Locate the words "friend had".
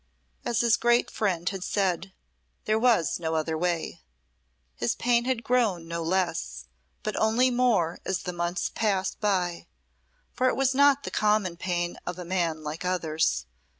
1.11-1.63